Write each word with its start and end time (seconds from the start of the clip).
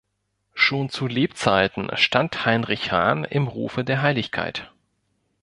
Schon 0.55 0.89
zu 0.89 1.05
Lebzeiten 1.05 1.91
stand 1.93 2.43
Heinrich 2.47 2.91
Hahn 2.91 3.23
im 3.23 3.47
Rufe 3.47 3.83
der 3.83 4.01
Heiligkeit. 4.01 4.71